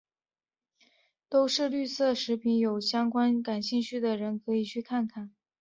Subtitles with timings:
[1.29, 5.31] 都是绿色食品有相关感兴趣的人可以去看看。